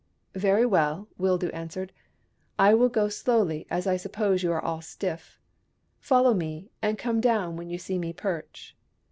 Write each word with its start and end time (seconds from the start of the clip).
"Very 0.45 0.65
well," 0.65 1.09
Wildoo 1.19 1.53
answered." 1.53 1.93
I 2.67 2.73
will 2.73 2.89
go 2.89 3.07
slowly, 3.07 3.67
as 3.69 3.85
I 3.85 3.97
suppose 3.97 4.41
you 4.41 4.51
are 4.51 4.59
all 4.59 4.81
stiff. 4.81 5.39
Follow 5.99 6.33
me, 6.33 6.71
and 6.81 6.97
come 6.97 7.21
down 7.21 7.55
when 7.55 7.69
you 7.69 7.77
see 7.77 7.99
me 7.99 8.11
perch." 8.11 8.75